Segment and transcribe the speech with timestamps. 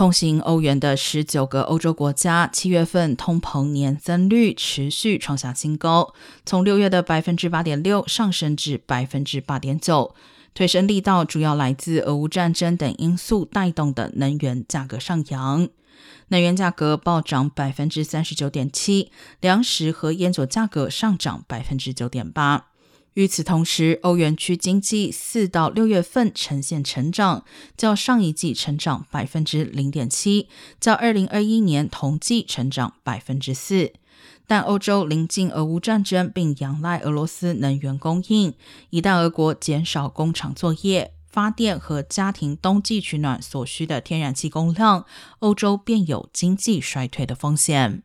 [0.00, 6.14] 通行欧元的十九个欧洲国家，七月份通膨年增率持续创下新高，
[6.46, 10.14] 从六月的百分之八点六上升至百分之八点九。
[10.54, 15.68] 推升力道主要来自俄乌战争等因素带动的能源价格上扬，
[16.28, 19.12] 能源价格暴涨百分之三十九点七，
[19.42, 22.68] 粮食和烟酒价格上涨百分之九点八。
[23.14, 27.44] 与此同时，欧元区经济四到六月份呈现成长，
[27.76, 30.48] 较上一季成长百分之零点七，
[30.80, 33.92] 较二零二一年同季成长百分之四。
[34.46, 38.54] 但欧洲临近俄乌战争，并仰赖俄罗斯能源供应，
[38.90, 45.04] 一旦俄国减少工厂作业、发电和家庭冬季取暖所需的天然气供量，
[45.40, 48.02] 欧洲便有经济衰退的风险。